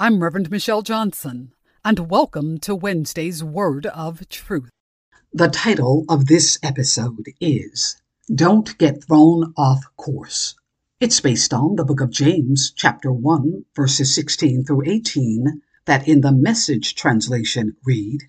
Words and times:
I'm 0.00 0.22
Reverend 0.22 0.48
Michelle 0.48 0.82
Johnson, 0.82 1.52
and 1.84 2.08
welcome 2.08 2.58
to 2.58 2.76
Wednesday's 2.76 3.42
Word 3.42 3.84
of 3.86 4.28
Truth. 4.28 4.70
The 5.32 5.48
title 5.48 6.04
of 6.08 6.26
this 6.26 6.56
episode 6.62 7.26
is 7.40 8.00
Don't 8.32 8.78
Get 8.78 9.02
Thrown 9.02 9.52
Off 9.56 9.82
Course. 9.96 10.54
It's 11.00 11.18
based 11.18 11.52
on 11.52 11.74
the 11.74 11.84
book 11.84 12.00
of 12.00 12.12
James, 12.12 12.70
chapter 12.70 13.10
1, 13.10 13.64
verses 13.74 14.14
16 14.14 14.62
through 14.62 14.88
18, 14.88 15.62
that 15.86 16.06
in 16.06 16.20
the 16.20 16.30
message 16.30 16.94
translation 16.94 17.74
read 17.84 18.20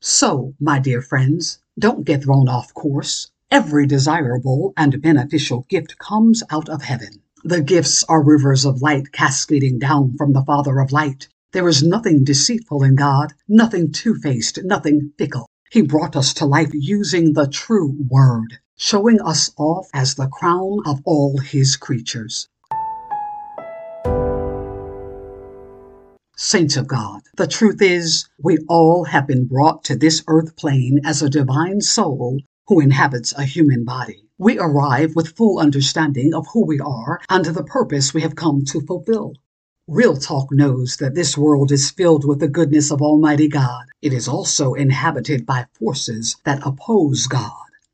So, 0.00 0.54
my 0.60 0.78
dear 0.78 1.02
friends, 1.02 1.58
don't 1.76 2.04
get 2.04 2.22
thrown 2.22 2.48
off 2.48 2.72
course. 2.72 3.32
Every 3.50 3.88
desirable 3.88 4.72
and 4.76 5.02
beneficial 5.02 5.66
gift 5.68 5.98
comes 5.98 6.44
out 6.50 6.68
of 6.68 6.82
heaven. 6.82 7.22
The 7.46 7.62
gifts 7.62 8.02
are 8.08 8.24
rivers 8.24 8.64
of 8.64 8.82
light 8.82 9.12
cascading 9.12 9.78
down 9.78 10.16
from 10.18 10.32
the 10.32 10.42
Father 10.42 10.80
of 10.80 10.90
light. 10.90 11.28
There 11.52 11.68
is 11.68 11.80
nothing 11.80 12.24
deceitful 12.24 12.82
in 12.82 12.96
God, 12.96 13.34
nothing 13.46 13.92
two 13.92 14.16
faced, 14.16 14.58
nothing 14.64 15.12
fickle. 15.16 15.46
He 15.70 15.82
brought 15.82 16.16
us 16.16 16.34
to 16.34 16.44
life 16.44 16.70
using 16.72 17.34
the 17.34 17.46
true 17.46 17.94
Word, 18.10 18.58
showing 18.76 19.20
us 19.20 19.52
off 19.56 19.88
as 19.94 20.16
the 20.16 20.26
crown 20.26 20.80
of 20.86 21.00
all 21.04 21.38
His 21.38 21.76
creatures. 21.76 22.48
Saints 26.36 26.76
of 26.76 26.88
God, 26.88 27.22
the 27.36 27.46
truth 27.46 27.80
is, 27.80 28.28
we 28.42 28.58
all 28.68 29.04
have 29.04 29.28
been 29.28 29.46
brought 29.46 29.84
to 29.84 29.94
this 29.94 30.24
earth 30.26 30.56
plane 30.56 30.98
as 31.04 31.22
a 31.22 31.30
divine 31.30 31.80
soul 31.80 32.40
who 32.68 32.80
inhabits 32.80 33.32
a 33.32 33.44
human 33.44 33.84
body. 33.84 34.24
We 34.38 34.58
arrive 34.58 35.14
with 35.14 35.36
full 35.36 35.58
understanding 35.58 36.34
of 36.34 36.46
who 36.52 36.66
we 36.66 36.80
are 36.80 37.20
and 37.30 37.44
the 37.44 37.62
purpose 37.64 38.12
we 38.12 38.22
have 38.22 38.34
come 38.34 38.64
to 38.66 38.80
fulfill. 38.80 39.34
Real 39.88 40.16
Talk 40.16 40.48
knows 40.50 40.96
that 40.96 41.14
this 41.14 41.38
world 41.38 41.70
is 41.70 41.92
filled 41.92 42.26
with 42.26 42.40
the 42.40 42.48
goodness 42.48 42.90
of 42.90 43.00
Almighty 43.00 43.48
God. 43.48 43.84
It 44.02 44.12
is 44.12 44.26
also 44.26 44.74
inhabited 44.74 45.46
by 45.46 45.66
forces 45.78 46.36
that 46.44 46.66
oppose 46.66 47.28
God. 47.28 47.52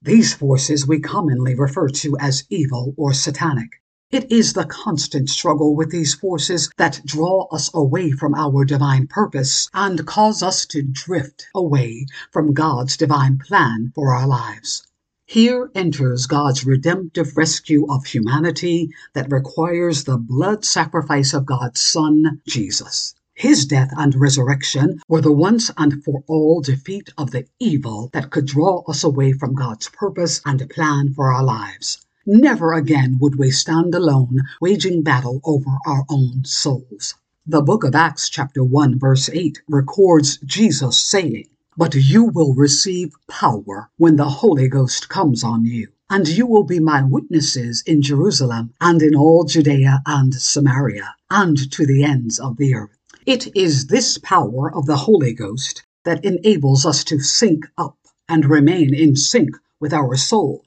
These 0.00 0.32
forces 0.32 0.88
we 0.88 1.00
commonly 1.00 1.54
refer 1.54 1.88
to 1.88 2.16
as 2.18 2.44
evil 2.48 2.94
or 2.96 3.12
satanic. 3.12 3.82
It 4.10 4.30
is 4.30 4.52
the 4.52 4.66
constant 4.66 5.30
struggle 5.30 5.74
with 5.74 5.90
these 5.90 6.14
forces 6.14 6.70
that 6.76 7.00
draw 7.04 7.46
us 7.50 7.70
away 7.74 8.10
from 8.10 8.34
our 8.34 8.64
divine 8.64 9.06
purpose 9.06 9.68
and 9.72 10.06
cause 10.06 10.42
us 10.42 10.66
to 10.66 10.82
drift 10.82 11.46
away 11.54 12.06
from 12.30 12.52
God's 12.52 12.96
divine 12.96 13.38
plan 13.38 13.92
for 13.94 14.14
our 14.14 14.26
lives. 14.26 14.82
Here 15.26 15.70
enters 15.74 16.26
God's 16.26 16.66
redemptive 16.66 17.36
rescue 17.36 17.86
of 17.90 18.04
humanity 18.04 18.90
that 19.14 19.32
requires 19.32 20.04
the 20.04 20.18
blood 20.18 20.64
sacrifice 20.66 21.32
of 21.32 21.46
God's 21.46 21.80
Son, 21.80 22.42
Jesus. 22.46 23.14
His 23.34 23.64
death 23.64 23.90
and 23.96 24.14
resurrection 24.14 25.00
were 25.08 25.22
the 25.22 25.32
once 25.32 25.70
and 25.78 26.04
for 26.04 26.22
all 26.28 26.60
defeat 26.60 27.08
of 27.16 27.30
the 27.30 27.46
evil 27.58 28.10
that 28.12 28.30
could 28.30 28.46
draw 28.46 28.82
us 28.86 29.02
away 29.02 29.32
from 29.32 29.54
God's 29.54 29.88
purpose 29.88 30.42
and 30.44 30.68
plan 30.68 31.14
for 31.14 31.32
our 31.32 31.42
lives. 31.42 32.03
Never 32.26 32.72
again 32.72 33.18
would 33.20 33.36
we 33.36 33.50
stand 33.50 33.94
alone 33.94 34.40
waging 34.58 35.02
battle 35.02 35.42
over 35.44 35.76
our 35.86 36.06
own 36.08 36.46
souls. 36.46 37.16
The 37.46 37.60
book 37.60 37.84
of 37.84 37.94
Acts, 37.94 38.30
chapter 38.30 38.64
1, 38.64 38.98
verse 38.98 39.28
8, 39.28 39.60
records 39.68 40.38
Jesus 40.38 40.98
saying, 40.98 41.50
but 41.76 41.94
you 41.94 42.24
will 42.24 42.54
receive 42.54 43.12
power 43.28 43.90
when 43.98 44.16
the 44.16 44.30
Holy 44.30 44.68
Ghost 44.68 45.10
comes 45.10 45.44
on 45.44 45.66
you, 45.66 45.88
and 46.08 46.26
you 46.26 46.46
will 46.46 46.64
be 46.64 46.80
my 46.80 47.02
witnesses 47.02 47.82
in 47.84 48.00
Jerusalem 48.00 48.72
and 48.80 49.02
in 49.02 49.14
all 49.14 49.44
Judea 49.44 50.00
and 50.06 50.32
Samaria 50.32 51.14
and 51.30 51.70
to 51.72 51.84
the 51.84 52.04
ends 52.04 52.38
of 52.38 52.56
the 52.56 52.74
earth. 52.74 52.96
It 53.26 53.54
is 53.54 53.88
this 53.88 54.16
power 54.16 54.74
of 54.74 54.86
the 54.86 54.96
Holy 54.96 55.34
Ghost 55.34 55.82
that 56.04 56.24
enables 56.24 56.86
us 56.86 57.04
to 57.04 57.20
sync 57.20 57.66
up 57.76 57.98
and 58.30 58.46
remain 58.46 58.94
in 58.94 59.14
sync 59.14 59.50
with 59.78 59.92
our 59.92 60.16
soul. 60.16 60.64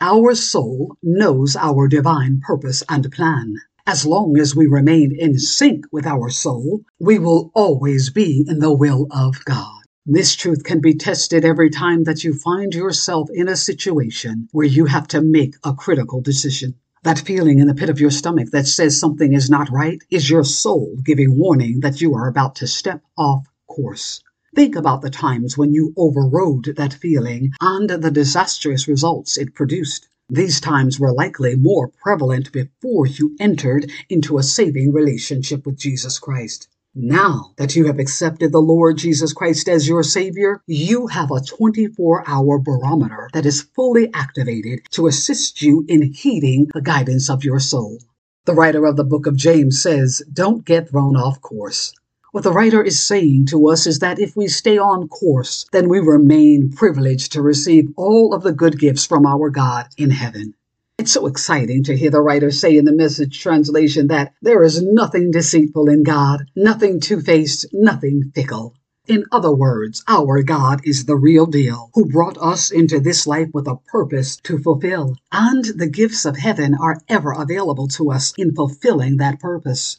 Our 0.00 0.34
soul 0.34 0.96
knows 1.04 1.54
our 1.54 1.86
divine 1.86 2.40
purpose 2.40 2.82
and 2.88 3.12
plan. 3.12 3.54
As 3.86 4.04
long 4.04 4.36
as 4.38 4.56
we 4.56 4.66
remain 4.66 5.14
in 5.16 5.38
sync 5.38 5.86
with 5.92 6.04
our 6.04 6.30
soul, 6.30 6.80
we 6.98 7.20
will 7.20 7.52
always 7.54 8.10
be 8.10 8.44
in 8.48 8.58
the 8.58 8.72
will 8.72 9.06
of 9.12 9.44
God. 9.44 9.82
This 10.04 10.34
truth 10.34 10.64
can 10.64 10.80
be 10.80 10.94
tested 10.94 11.44
every 11.44 11.70
time 11.70 12.04
that 12.04 12.24
you 12.24 12.34
find 12.34 12.74
yourself 12.74 13.28
in 13.32 13.46
a 13.46 13.56
situation 13.56 14.48
where 14.50 14.66
you 14.66 14.86
have 14.86 15.06
to 15.08 15.20
make 15.20 15.54
a 15.62 15.72
critical 15.72 16.20
decision. 16.20 16.74
That 17.04 17.20
feeling 17.20 17.60
in 17.60 17.68
the 17.68 17.74
pit 17.74 17.88
of 17.88 18.00
your 18.00 18.10
stomach 18.10 18.50
that 18.50 18.66
says 18.66 18.98
something 18.98 19.32
is 19.32 19.48
not 19.48 19.70
right 19.70 20.02
is 20.10 20.28
your 20.28 20.44
soul 20.44 20.96
giving 21.04 21.38
warning 21.38 21.80
that 21.80 22.00
you 22.00 22.14
are 22.14 22.26
about 22.26 22.56
to 22.56 22.66
step 22.66 23.00
off 23.16 23.46
course. 23.68 24.20
Think 24.54 24.76
about 24.76 25.02
the 25.02 25.10
times 25.10 25.58
when 25.58 25.72
you 25.72 25.92
overrode 25.96 26.76
that 26.76 26.94
feeling 26.94 27.50
and 27.60 27.90
the 27.90 28.10
disastrous 28.10 28.86
results 28.86 29.36
it 29.36 29.52
produced. 29.52 30.06
These 30.28 30.60
times 30.60 31.00
were 31.00 31.12
likely 31.12 31.56
more 31.56 31.88
prevalent 31.88 32.52
before 32.52 33.08
you 33.08 33.34
entered 33.40 33.90
into 34.08 34.38
a 34.38 34.44
saving 34.44 34.92
relationship 34.92 35.66
with 35.66 35.76
Jesus 35.76 36.20
Christ. 36.20 36.68
Now 36.94 37.54
that 37.56 37.74
you 37.74 37.86
have 37.86 37.98
accepted 37.98 38.52
the 38.52 38.60
Lord 38.60 38.96
Jesus 38.96 39.32
Christ 39.32 39.68
as 39.68 39.88
your 39.88 40.04
Savior, 40.04 40.62
you 40.68 41.08
have 41.08 41.32
a 41.32 41.40
24 41.40 42.22
hour 42.28 42.60
barometer 42.60 43.28
that 43.32 43.46
is 43.46 43.62
fully 43.74 44.08
activated 44.14 44.82
to 44.90 45.08
assist 45.08 45.62
you 45.62 45.84
in 45.88 46.12
heeding 46.12 46.68
the 46.72 46.80
guidance 46.80 47.28
of 47.28 47.42
your 47.42 47.58
soul. 47.58 47.98
The 48.44 48.54
writer 48.54 48.86
of 48.86 48.96
the 48.96 49.02
book 49.02 49.26
of 49.26 49.34
James 49.34 49.82
says, 49.82 50.22
Don't 50.32 50.64
get 50.64 50.90
thrown 50.90 51.16
off 51.16 51.40
course. 51.40 51.92
What 52.34 52.42
the 52.42 52.50
writer 52.50 52.82
is 52.82 52.98
saying 52.98 53.46
to 53.50 53.68
us 53.68 53.86
is 53.86 54.00
that 54.00 54.18
if 54.18 54.34
we 54.34 54.48
stay 54.48 54.76
on 54.76 55.06
course, 55.06 55.66
then 55.70 55.88
we 55.88 56.00
remain 56.00 56.68
privileged 56.68 57.30
to 57.30 57.42
receive 57.42 57.92
all 57.94 58.34
of 58.34 58.42
the 58.42 58.50
good 58.50 58.76
gifts 58.76 59.06
from 59.06 59.24
our 59.24 59.50
God 59.50 59.86
in 59.96 60.10
heaven. 60.10 60.54
It's 60.98 61.12
so 61.12 61.28
exciting 61.28 61.84
to 61.84 61.96
hear 61.96 62.10
the 62.10 62.20
writer 62.20 62.50
say 62.50 62.76
in 62.76 62.86
the 62.86 62.92
message 62.92 63.40
translation 63.40 64.08
that 64.08 64.32
there 64.42 64.64
is 64.64 64.82
nothing 64.82 65.30
deceitful 65.30 65.88
in 65.88 66.02
God, 66.02 66.50
nothing 66.56 66.98
two 66.98 67.20
faced, 67.20 67.66
nothing 67.72 68.32
fickle. 68.34 68.74
In 69.06 69.26
other 69.30 69.54
words, 69.54 70.02
our 70.08 70.42
God 70.42 70.80
is 70.82 71.04
the 71.04 71.14
real 71.14 71.46
deal, 71.46 71.90
who 71.94 72.06
brought 72.06 72.36
us 72.38 72.72
into 72.72 72.98
this 72.98 73.28
life 73.28 73.50
with 73.54 73.68
a 73.68 73.76
purpose 73.76 74.38
to 74.38 74.58
fulfill, 74.58 75.14
and 75.30 75.66
the 75.66 75.88
gifts 75.88 76.24
of 76.24 76.36
heaven 76.36 76.74
are 76.74 77.00
ever 77.08 77.30
available 77.30 77.86
to 77.90 78.10
us 78.10 78.34
in 78.36 78.56
fulfilling 78.56 79.18
that 79.18 79.38
purpose. 79.38 79.98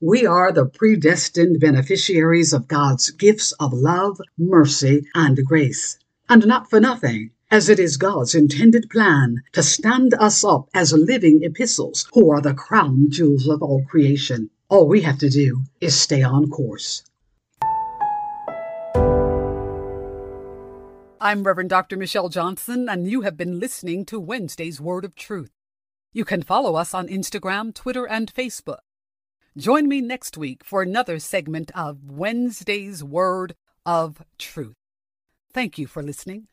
We 0.00 0.26
are 0.26 0.50
the 0.50 0.66
predestined 0.66 1.60
beneficiaries 1.60 2.52
of 2.52 2.66
God's 2.66 3.10
gifts 3.12 3.52
of 3.52 3.72
love, 3.72 4.20
mercy, 4.36 5.06
and 5.14 5.44
grace. 5.46 5.98
And 6.28 6.46
not 6.46 6.68
for 6.68 6.80
nothing 6.80 7.30
as 7.50 7.68
it 7.68 7.78
is 7.78 7.96
God's 7.96 8.34
intended 8.34 8.90
plan 8.90 9.42
to 9.52 9.62
stand 9.62 10.12
us 10.14 10.42
up 10.42 10.68
as 10.74 10.92
living 10.92 11.44
epistles 11.44 12.08
who 12.12 12.28
are 12.32 12.40
the 12.40 12.54
crown 12.54 13.06
jewels 13.08 13.46
of 13.46 13.62
all 13.62 13.84
creation. 13.84 14.50
All 14.68 14.88
we 14.88 15.02
have 15.02 15.18
to 15.18 15.30
do 15.30 15.62
is 15.80 15.98
stay 15.98 16.22
on 16.22 16.50
course. 16.50 17.04
I'm 21.20 21.44
Reverend 21.44 21.70
Dr. 21.70 21.96
Michelle 21.96 22.28
Johnson, 22.28 22.88
and 22.88 23.08
you 23.08 23.20
have 23.20 23.36
been 23.36 23.60
listening 23.60 24.04
to 24.06 24.18
Wednesday's 24.18 24.80
Word 24.80 25.04
of 25.04 25.14
Truth. 25.14 25.52
You 26.12 26.24
can 26.24 26.42
follow 26.42 26.74
us 26.74 26.92
on 26.94 27.06
Instagram, 27.06 27.72
Twitter, 27.72 28.06
and 28.06 28.34
Facebook. 28.34 28.78
Join 29.56 29.86
me 29.88 30.00
next 30.00 30.36
week 30.36 30.64
for 30.64 30.82
another 30.82 31.20
segment 31.20 31.70
of 31.76 32.10
Wednesday's 32.10 33.04
Word 33.04 33.54
of 33.86 34.24
Truth. 34.36 34.74
Thank 35.52 35.78
you 35.78 35.86
for 35.86 36.02
listening. 36.02 36.48